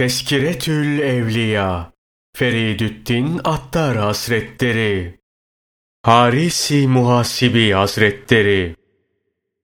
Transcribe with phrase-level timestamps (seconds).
[0.00, 1.92] Teskiretül Evliya
[2.36, 5.18] Feridüddin Attar Hazretleri
[6.02, 8.76] Harisi Muhasibi Hazretleri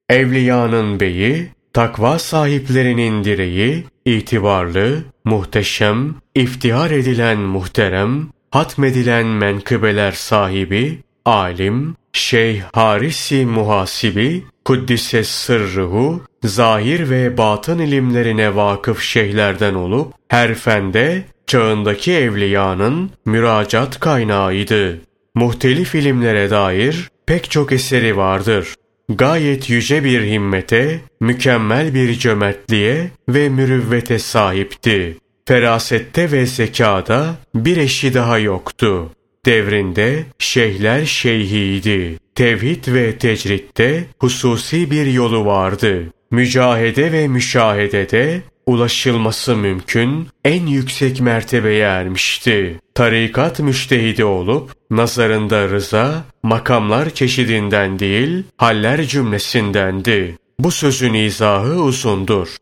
[0.09, 12.63] Evliyanın beyi, takva sahiplerinin direği, itibarlı, muhteşem, iftihar edilen muhterem, hatmedilen menkıbeler sahibi, alim, Şeyh
[12.73, 23.11] Harisi Muhasibi, Kuddise sırrıhu, zahir ve batın ilimlerine vakıf şeyhlerden olup, her fende çağındaki evliyanın
[23.25, 25.01] müracat kaynağıydı.
[25.35, 28.75] Muhtelif ilimlere dair pek çok eseri vardır.
[29.09, 35.17] Gayet yüce bir himmete, mükemmel bir cömertliğe ve mürüvvete sahipti.
[35.49, 39.11] Ferasette ve zekada bir eşi daha yoktu.
[39.47, 42.19] Devrinde şeyhler şeyhiydi.
[42.35, 46.05] Tevhid ve tecritte hususi bir yolu vardı.
[46.31, 52.81] Mücahede ve müşahedede ulaşılması mümkün en yüksek mertebeye ermişti.
[52.95, 60.39] Tarikat müştehidi olup nazarında rıza makamlar çeşidinden değil haller cümlesindendi.
[60.59, 62.57] Bu sözün izahı uzundur.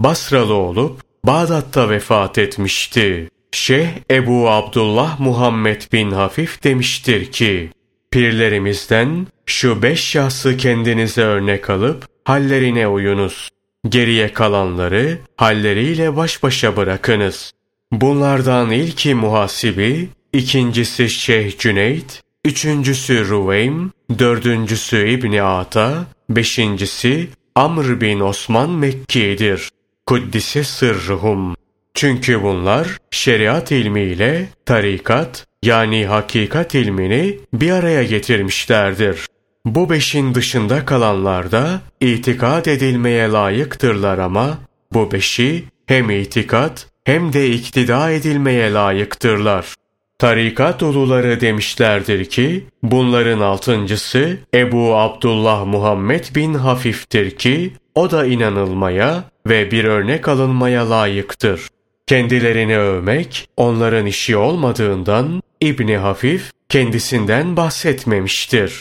[0.00, 3.28] Basralı olup Bağdat'ta vefat etmişti.
[3.52, 7.70] Şeyh Ebu Abdullah Muhammed bin Hafif demiştir ki,
[8.10, 13.48] Pirlerimizden şu beş şahsı kendinize örnek alıp hallerine uyunuz.
[13.88, 17.52] Geriye kalanları halleriyle baş başa bırakınız.
[17.92, 28.70] Bunlardan ilki muhasibi, ikincisi Şeyh Cüneyt, üçüncüsü Ruveym, dördüncüsü İbni Ata, beşincisi Amr bin Osman
[28.70, 29.68] Mekki'dir.
[30.06, 31.54] Kuddise sırruhum.
[31.94, 39.26] Çünkü bunlar şeriat ilmiyle tarikat yani hakikat ilmini bir araya getirmişlerdir.
[39.64, 44.58] Bu beşin dışında kalanlar da itikad edilmeye layıktırlar ama
[44.92, 49.74] bu beşi hem itikat hem de iktida edilmeye layıktırlar.
[50.18, 59.24] Tarikat uluları demişlerdir ki, bunların altıncısı Ebu Abdullah Muhammed bin Hafif'tir ki, o da inanılmaya
[59.46, 61.68] ve bir örnek alınmaya layıktır.
[62.06, 68.80] Kendilerini övmek onların işi olmadığından İbni Hafif kendisinden bahsetmemiştir.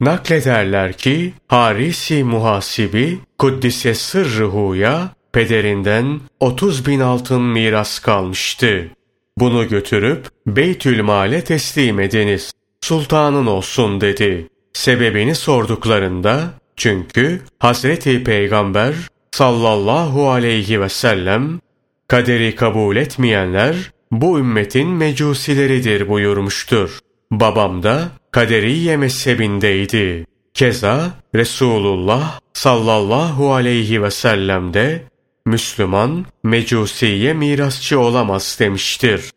[0.00, 8.88] Naklederler ki Harisi Muhasibi Kuddise Sırrıhu'ya pederinden 30 bin altın miras kalmıştı.
[9.38, 12.52] Bunu götürüp Beytül Mal'e teslim ediniz.
[12.80, 14.48] Sultanın olsun dedi.
[14.72, 18.94] Sebebini sorduklarında çünkü Hazreti Peygamber
[19.32, 21.60] sallallahu aleyhi ve sellem
[22.08, 26.98] kaderi kabul etmeyenler bu ümmetin mecusileridir buyurmuştur.
[27.30, 30.26] Babam da kaderiye mezhebindeydi.
[30.54, 35.02] Keza Resulullah sallallahu aleyhi ve sellem de
[35.46, 39.30] Müslüman mecusiye mirasçı olamaz demiştir.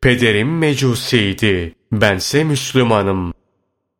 [0.00, 3.34] Pederim mecusiydi, bense Müslümanım.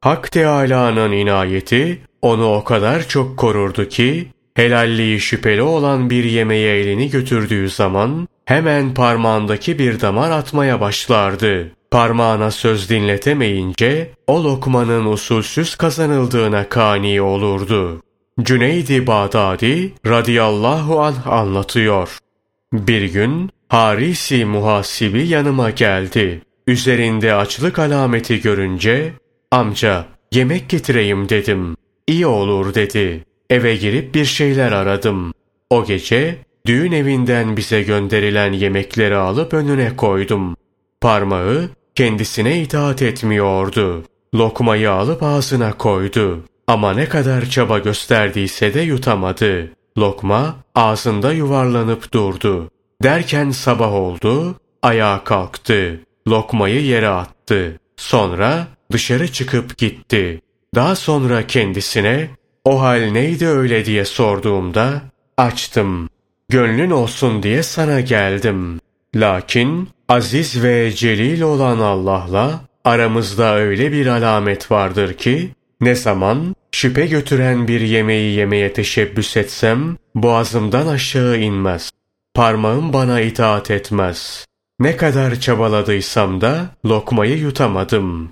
[0.01, 7.11] Hak Teâlâ'nın inayeti onu o kadar çok korurdu ki helalliği şüpheli olan bir yemeğe elini
[7.11, 11.73] götürdüğü zaman hemen parmağındaki bir damar atmaya başlardı.
[11.91, 18.03] Parmağına söz dinletemeyince o lokmanın usulsüz kazanıldığına kani olurdu.
[18.43, 22.19] Cüneydi Bağdadi radıyallahu anh anlatıyor.
[22.73, 26.43] Bir gün Harisi muhasibi yanıma geldi.
[26.67, 29.13] Üzerinde açlık alameti görünce
[29.51, 31.77] amca yemek getireyim dedim.
[32.07, 33.25] İyi olur dedi.
[33.53, 35.33] Eve girip bir şeyler aradım.
[35.71, 40.57] O gece düğün evinden bize gönderilen yemekleri alıp önüne koydum.
[41.01, 44.05] Parmağı kendisine itaat etmiyordu.
[44.35, 46.45] Lokmayı alıp ağzına koydu.
[46.67, 49.71] Ama ne kadar çaba gösterdiyse de yutamadı.
[49.99, 52.71] Lokma ağzında yuvarlanıp durdu.
[53.03, 56.01] Derken sabah oldu, ayağa kalktı.
[56.29, 57.81] Lokmayı yere attı.
[57.97, 60.41] Sonra dışarı çıkıp gitti.
[60.75, 62.31] Daha sonra kendisine
[62.65, 65.03] o hal neydi öyle diye sorduğumda
[65.37, 66.09] açtım.
[66.49, 68.81] Gönlün olsun diye sana geldim.
[69.15, 75.51] Lakin aziz ve celil olan Allah'la aramızda öyle bir alamet vardır ki
[75.81, 81.91] ne zaman şüphe götüren bir yemeği yemeye teşebbüs etsem boğazımdan aşağı inmez.
[82.35, 84.47] Parmağım bana itaat etmez.
[84.81, 88.31] Ne kadar çabaladıysam da lokmayı yutamadım.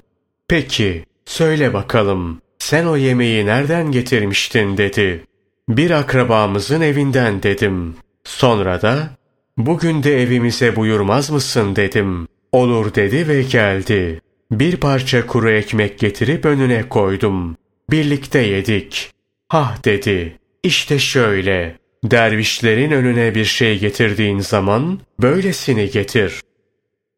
[0.48, 5.24] Peki söyle bakalım sen o yemeği nereden getirmiştin dedi.
[5.68, 7.96] Bir akrabamızın evinden dedim.
[8.24, 9.10] Sonra da
[9.56, 12.28] bugün de evimize buyurmaz mısın dedim.
[12.52, 14.20] Olur dedi ve geldi.
[14.50, 17.56] Bir parça kuru ekmek getirip önüne koydum.
[17.90, 19.10] Birlikte yedik.
[19.48, 20.38] Hah dedi.
[20.62, 21.80] İşte şöyle.
[22.04, 26.40] dervişlerin önüne bir şey getirdiğin zaman böylesini getir.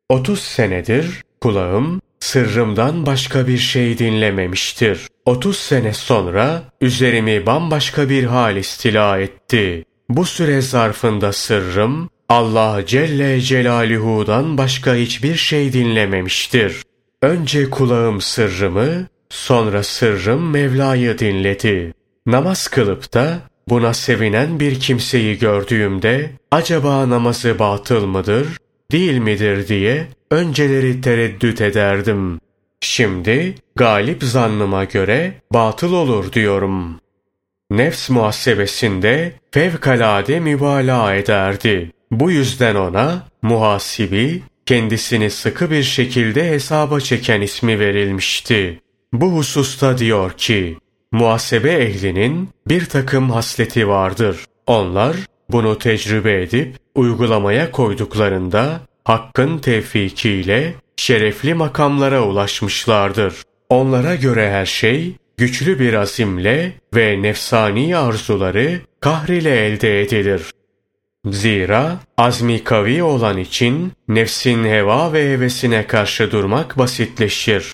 [0.09, 5.09] 30 senedir kulağım sırrımdan başka bir şey dinlememiştir.
[5.27, 9.85] 30 sene sonra üzerimi bambaşka bir hal istila etti.
[10.09, 16.83] Bu süre zarfında sırrım Allah Celle Celaluhu'dan başka hiçbir şey dinlememiştir.
[17.23, 21.95] Önce kulağım sırrımı, sonra sırrım Mevla'yı dinledi.
[22.27, 23.39] Namaz kılıp da
[23.69, 28.49] buna sevinen bir kimseyi gördüğümde acaba namazı batıl mıdır,
[28.93, 32.41] değil midir diye önceleri tereddüt ederdim.
[32.85, 37.01] Şimdi galip zannıma göre batıl olur diyorum.
[37.71, 41.91] Nefs muhasebesinde fevkalade mübalağa ederdi.
[42.11, 48.81] Bu yüzden ona muhasibi, kendisini sıkı bir şekilde hesaba çeken ismi verilmişti.
[49.13, 50.79] Bu hususta diyor ki,
[51.13, 54.45] muhasebe ehlinin bir takım hasleti vardır.
[54.67, 55.17] Onlar
[55.51, 63.35] bunu tecrübe edip uygulamaya koyduklarında hakkın tevfikiyle şerefli makamlara ulaşmışlardır.
[63.69, 70.43] Onlara göre her şey güçlü bir azimle ve nefsani arzuları kahrile elde edilir.
[71.27, 77.73] Zira azmi kavi olan için nefsin heva ve hevesine karşı durmak basitleşir.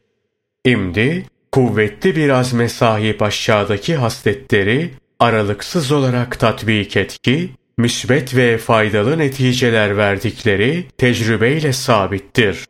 [0.65, 4.91] İmdi kuvvetli bir azme sahip aşağıdaki hasletleri
[5.21, 12.65] aralıksız olarak tatbik et ki müsbet ve faydalı neticeler verdikleri tecrübeyle sabittir.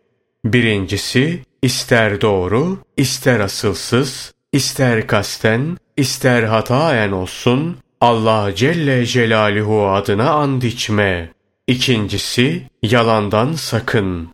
[0.44, 10.62] Birincisi, ister doğru, ister asılsız, ister kasten, ister hataen olsun, Allah Celle Celaluhu adına and
[10.62, 11.32] içme.
[11.66, 14.28] İkincisi, yalandan sakın.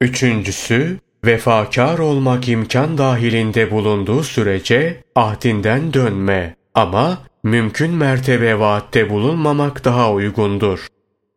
[0.00, 6.56] Üçüncüsü, vefakar olmak imkan dahilinde bulunduğu sürece ahdinden dönme.
[6.74, 10.86] Ama mümkün mertebe vaatte bulunmamak daha uygundur.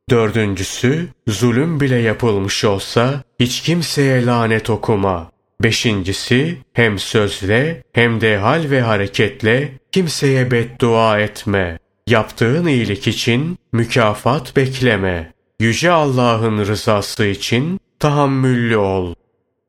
[0.09, 5.31] Dördüncüsü, zulüm bile yapılmış olsa hiç kimseye lanet okuma.
[5.63, 11.79] Beşincisi, hem sözle hem de hal ve hareketle kimseye beddua etme.
[12.07, 15.33] Yaptığın iyilik için mükafat bekleme.
[15.59, 19.13] Yüce Allah'ın rızası için tahammüllü ol.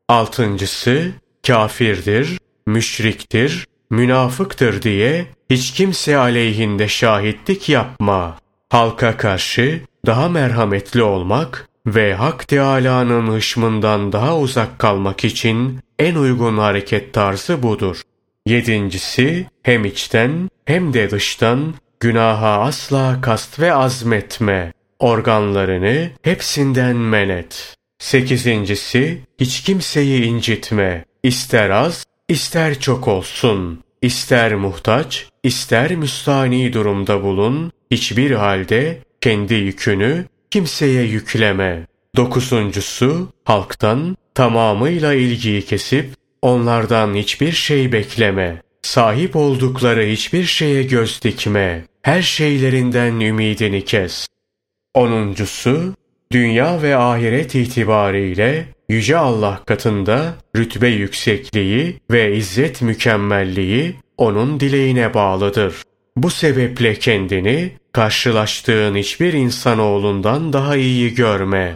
[0.09, 1.11] Altıncısı,
[1.47, 8.37] kafirdir, müşriktir, münafıktır diye hiç kimse aleyhinde şahitlik yapma.
[8.69, 16.57] Halka karşı daha merhametli olmak ve Hak Teâlâ'nın hışmından daha uzak kalmak için en uygun
[16.57, 18.01] hareket tarzı budur.
[18.45, 24.73] Yedincisi, hem içten hem de dıştan günaha asla kast ve azmetme.
[24.99, 27.75] Organlarını hepsinden menet.
[27.99, 31.05] Sekizincisi, hiç kimseyi incitme.
[31.23, 33.83] İster az, ister çok olsun.
[34.01, 41.87] İster muhtaç, ister müstani durumda bulun, hiçbir halde kendi yükünü kimseye yükleme.
[42.15, 46.09] Dokuzuncusu, halktan tamamıyla ilgiyi kesip
[46.41, 48.61] onlardan hiçbir şey bekleme.
[48.81, 51.85] Sahip oldukları hiçbir şeye göz dikme.
[52.01, 54.27] Her şeylerinden ümidini kes.
[54.93, 55.93] Onuncusu,
[56.31, 65.75] dünya ve ahiret itibariyle Yüce Allah katında rütbe yüksekliği ve izzet mükemmelliği onun dileğine bağlıdır.
[66.17, 71.75] Bu sebeple kendini karşılaştığın hiçbir insanoğlundan daha iyi görme.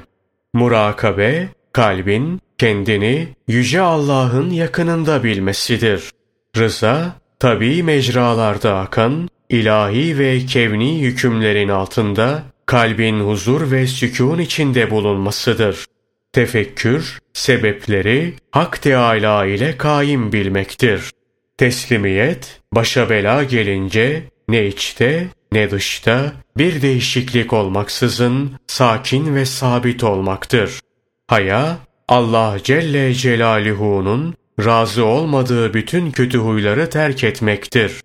[0.53, 6.11] Murakabe, kalbin kendini Yüce Allah'ın yakınında bilmesidir.
[6.57, 15.85] Rıza, tabi mecralarda akan, ilahi ve kevni hükümlerin altında kalbin huzur ve sükun içinde bulunmasıdır.
[16.33, 21.11] Tefekkür, sebepleri Hak Teâlâ ile kaim bilmektir.
[21.57, 30.79] Teslimiyet, başa bela gelince ne içte ne dışta bir değişiklik olmaksızın sakin ve sabit olmaktır.
[31.27, 31.77] Haya,
[32.07, 38.01] Allah Celle Celaluhu'nun razı olmadığı bütün kötü huyları terk etmektir.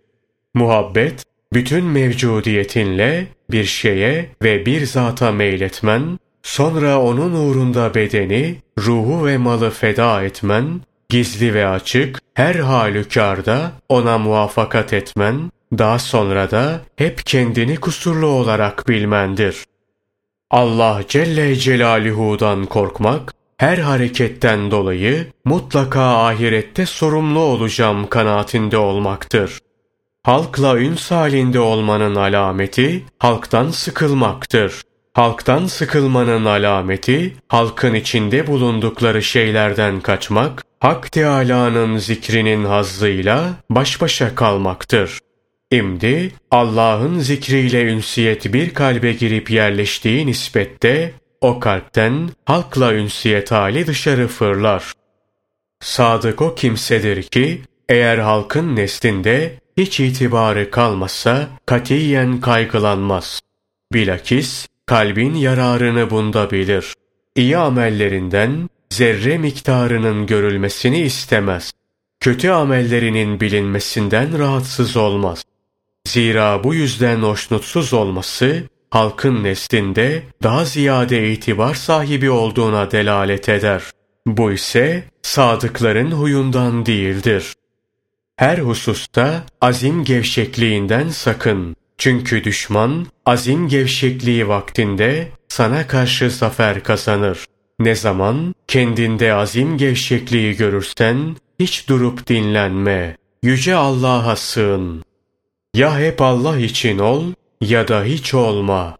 [0.54, 9.38] Muhabbet, bütün mevcudiyetinle bir şeye ve bir zata meyletmen, sonra onun uğrunda bedeni, ruhu ve
[9.38, 17.26] malı feda etmen, gizli ve açık, her halükarda ona muvaffakat etmen, daha sonra da hep
[17.26, 19.64] kendini kusurlu olarak bilmendir.
[20.50, 29.58] Allah Celle Celaluhu'dan korkmak, her hareketten dolayı mutlaka ahirette sorumlu olacağım kanaatinde olmaktır.
[30.22, 34.82] Halkla üns halinde olmanın alameti halktan sıkılmaktır.
[35.12, 45.20] Halktan sıkılmanın alameti halkın içinde bulundukları şeylerden kaçmak, Hak Teâlâ'nın zikrinin hazzıyla baş başa kalmaktır.
[45.74, 54.28] İmdi Allah'ın zikriyle ünsiyet bir kalbe girip yerleştiği nispette o kalpten halkla ünsiyet hali dışarı
[54.28, 54.92] fırlar.
[55.80, 63.40] Sadık o kimsedir ki eğer halkın neslinde hiç itibarı kalmasa katiyen kaygılanmaz.
[63.92, 66.94] Bilakis kalbin yararını bunda bilir.
[67.36, 71.72] İyi amellerinden zerre miktarının görülmesini istemez.
[72.20, 75.44] Kötü amellerinin bilinmesinden rahatsız olmaz.
[76.08, 83.82] Zira bu yüzden hoşnutsuz olması halkın neslinde daha ziyade itibar sahibi olduğuna delalet eder.
[84.26, 87.54] Bu ise sadıkların huyundan değildir.
[88.36, 91.76] Her hususta azim gevşekliğinden sakın.
[91.98, 97.46] Çünkü düşman azim gevşekliği vaktinde sana karşı zafer kazanır.
[97.78, 103.16] Ne zaman kendinde azim gevşekliği görürsen hiç durup dinlenme.
[103.42, 105.04] Yüce Allah'a sığın.
[105.74, 107.24] Ya hep Allah için ol
[107.60, 108.96] ya da hiç olma.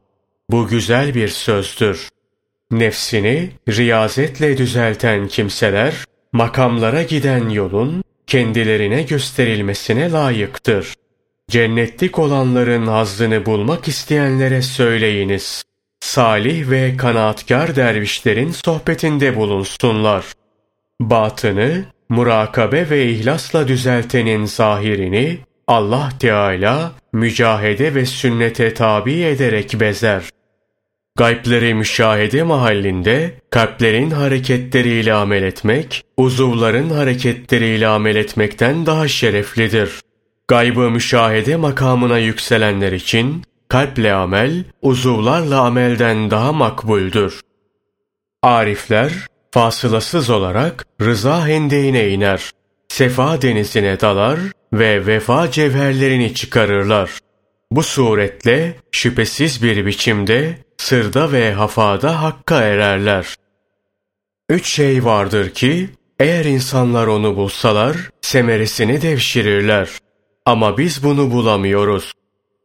[0.50, 2.08] Bu güzel bir sözdür.
[2.70, 5.94] Nefsini riyazetle düzelten kimseler
[6.32, 10.94] makamlara giden yolun kendilerine gösterilmesine layıktır.
[11.50, 15.64] Cennetlik olanların hazzını bulmak isteyenlere söyleyiniz.
[16.00, 20.24] Salih ve kanaatkar dervişlerin sohbetinde bulunsunlar.
[21.00, 30.24] Batını, murakabe ve ihlasla düzeltenin zahirini Allah Teala mücahede ve sünnete tabi ederek bezer.
[31.16, 39.90] Gaybleri müşahede mahallinde kalplerin hareketleriyle amel etmek, uzuvların hareketleriyle amel etmekten daha şereflidir.
[40.48, 47.40] Gaybı müşahede makamına yükselenler için kalple amel, uzuvlarla amelden daha makbuldür.
[48.42, 49.12] Arifler,
[49.50, 52.50] fasılasız olarak rıza hendeğine iner,
[52.88, 54.38] sefa denizine dalar
[54.78, 57.10] ve vefa cevherlerini çıkarırlar.
[57.70, 63.34] Bu suretle şüphesiz bir biçimde sırda ve hafada hakka ererler.
[64.48, 65.88] Üç şey vardır ki
[66.18, 69.88] eğer insanlar onu bulsalar semeresini devşirirler.
[70.46, 72.12] Ama biz bunu bulamıyoruz.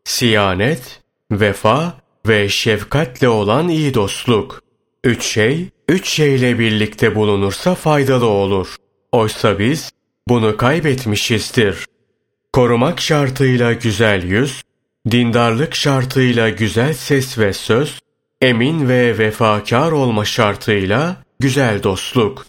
[0.03, 1.01] Siyanet,
[1.31, 1.93] vefa
[2.27, 4.61] ve şefkatle olan iyi dostluk.
[5.03, 8.75] Üç şey, üç şeyle birlikte bulunursa faydalı olur.
[9.11, 9.91] Oysa biz
[10.27, 11.85] bunu kaybetmişizdir.
[12.53, 14.61] Korumak şartıyla güzel yüz,
[15.11, 17.99] dindarlık şartıyla güzel ses ve söz,
[18.41, 22.45] emin ve vefakar olma şartıyla güzel dostluk.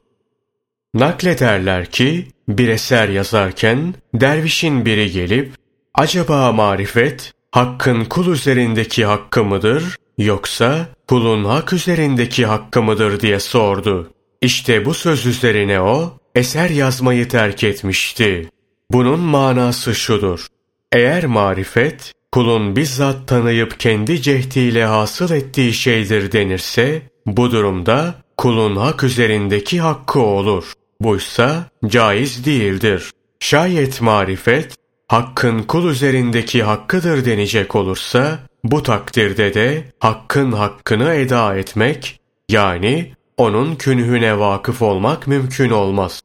[0.95, 5.53] Naklederler ki bir eser yazarken dervişin biri gelip
[5.95, 14.13] acaba marifet hakkın kul üzerindeki hakkı mıdır yoksa kulun hak üzerindeki hakkı mıdır diye sordu.
[14.41, 18.51] İşte bu söz üzerine o eser yazmayı terk etmişti.
[18.91, 20.47] Bunun manası şudur.
[20.93, 29.05] Eğer marifet kulun bizzat tanıyıp kendi cehdiyle hasıl ettiği şeydir denirse, bu durumda kulun hak
[29.05, 30.73] üzerindeki hakkı olur.
[31.01, 33.11] Buysa caiz değildir.
[33.41, 34.75] Şayet marifet,
[35.09, 43.75] hakkın kul üzerindeki hakkıdır denecek olursa, bu takdirde de hakkın hakkını eda etmek, yani onun
[43.75, 46.21] künhüne vakıf olmak mümkün olmaz.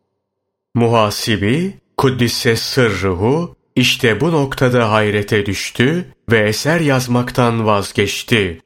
[0.73, 8.61] Muhasibi, Kuddise sırruhu, işte bu noktada hayrete düştü ve eser yazmaktan vazgeçti.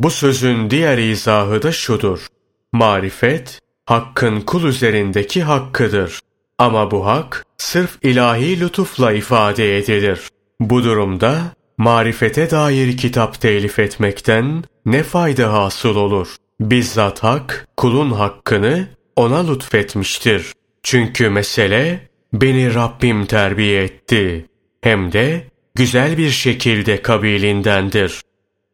[0.00, 2.26] Bu sözün diğer izahı da şudur.
[2.72, 6.20] Marifet, hakkın kul üzerindeki hakkıdır.
[6.58, 10.20] Ama bu hak, sırf ilahi lütufla ifade edilir.
[10.60, 11.40] Bu durumda,
[11.78, 16.36] marifete dair kitap telif etmekten ne fayda hasıl olur?
[16.60, 20.52] Bizzat hak, kulun hakkını ona lütfetmiştir.
[20.82, 24.46] Çünkü mesele, beni Rabbim terbiye etti
[24.80, 28.20] hem de güzel bir şekilde kabilindendir.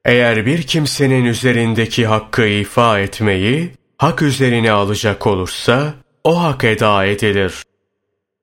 [0.05, 7.55] Eğer bir kimsenin üzerindeki hakkı ifa etmeyi hak üzerine alacak olursa o hak eda edilir.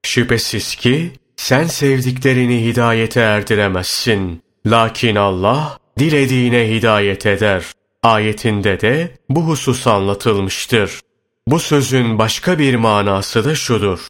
[0.04, 4.42] Şüphesiz ki sen sevdiklerini hidayete erdiremezsin.
[4.66, 7.66] Lakin Allah dilediğine hidayet eder.
[8.04, 11.00] Ayetinde de bu husus anlatılmıştır.
[11.48, 14.08] Bu sözün başka bir manası da şudur.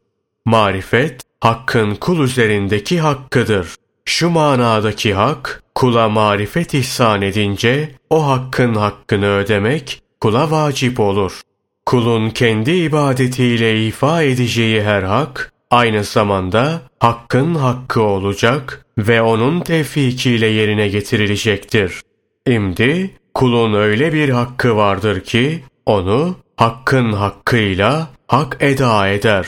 [0.48, 3.76] Marifet, hakkın kul üzerindeki hakkıdır.
[4.06, 11.42] Şu manadaki hak, kula marifet ihsan edince, o hakkın hakkını ödemek, kula vacip olur.
[11.86, 20.48] Kulun kendi ibadetiyle ifa edeceği her hak, aynı zamanda hakkın hakkı olacak ve onun tevfikiyle
[20.48, 22.02] yerine getirilecektir.
[22.48, 29.48] Şimdi kulun öyle bir hakkı vardır ki onu hakkın hakkıyla hak eda eder.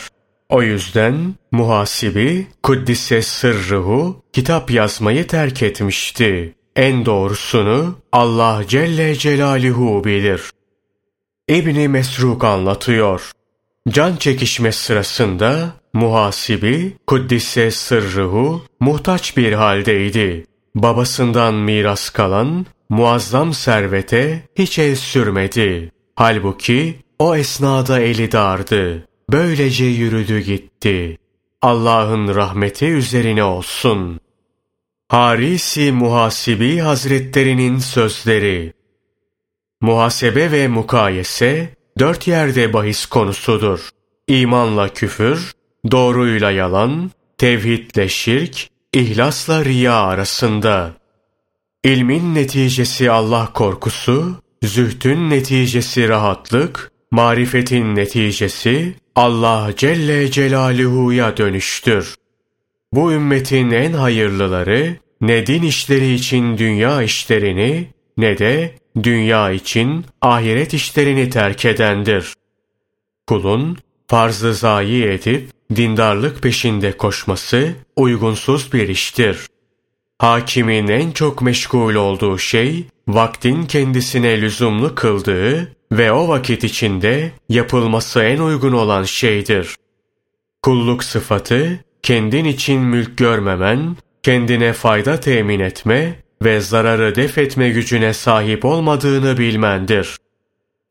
[0.50, 6.56] O yüzden muhasibi Kuddise sırrıhu kitap yazmayı terk etmişti.
[6.76, 10.42] En doğrusunu Allah Celle Celaluhu bilir.
[11.50, 13.32] İbni Mesruk anlatıyor.
[13.90, 20.46] Can çekişme sırasında muhasibi Kuddise sırrıhu muhtaç bir haldeydi.
[20.76, 25.92] Babasından miras kalan muazzam servete hiç el sürmedi.
[26.16, 29.09] Halbuki o esnada eli dardı.
[29.32, 31.18] Böylece yürüdü gitti.
[31.62, 34.20] Allah'ın rahmeti üzerine olsun.
[35.08, 38.74] Harisi Muhasibi Hazretlerinin sözleri
[39.82, 43.90] Muhasebe ve mukayese dört yerde bahis konusudur.
[44.28, 45.52] İmanla küfür,
[45.92, 50.94] doğruyla yalan, tevhidle şirk, ihlasla riya arasında.
[51.84, 62.16] İlmin neticesi Allah korkusu, zühtün neticesi rahatlık, marifetin neticesi Allah Celle Celaluhu'ya dönüştür.
[62.94, 70.74] Bu ümmetin en hayırlıları ne din işleri için dünya işlerini ne de dünya için ahiret
[70.74, 72.34] işlerini terk edendir.
[73.28, 79.48] Kulun farzı zayi edip dindarlık peşinde koşması uygunsuz bir iştir.
[80.18, 88.24] Hakimin en çok meşgul olduğu şey, vaktin kendisine lüzumlu kıldığı ve o vakit içinde yapılması
[88.24, 89.76] en uygun olan şeydir.
[90.64, 98.14] Kulluk sıfatı, kendin için mülk görmemen, kendine fayda temin etme ve zararı def etme gücüne
[98.14, 100.18] sahip olmadığını bilmendir.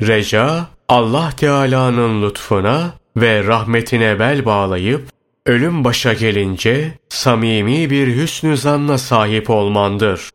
[0.02, 5.09] Reca, Allah Teala'nın lütfuna ve rahmetine bel bağlayıp,
[5.47, 10.31] ölüm başa gelince samimi bir hüsnü zanna sahip olmandır.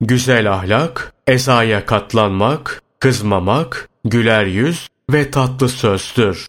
[0.00, 6.46] Güzel ahlak, ezaya katlanmak, kızmamak, güler yüz ve tatlı sözdür.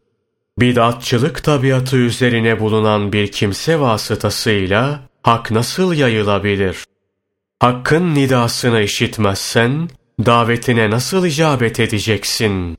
[0.59, 6.85] Bidatçılık tabiatı üzerine bulunan bir kimse vasıtasıyla hak nasıl yayılabilir?
[7.59, 9.89] Hakkın nidasını işitmezsen,
[10.25, 12.77] davetine nasıl icabet edeceksin?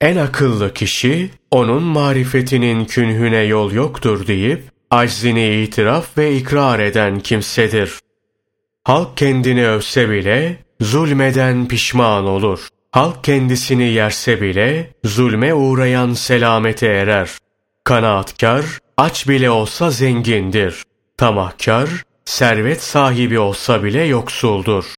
[0.00, 7.98] En akıllı kişi, onun marifetinin künhüne yol yoktur deyip, aczini itiraf ve ikrar eden kimsedir.
[8.84, 12.68] Halk kendini övse bile, zulmeden pişman olur.
[12.92, 17.30] Halk kendisini yerse bile, zulme uğrayan selamete erer.
[17.84, 18.64] Kanaatkar,
[18.96, 20.82] aç bile olsa zengindir.
[21.16, 21.88] Tamahkar,
[22.24, 24.84] servet sahibi olsa bile yoksuldur.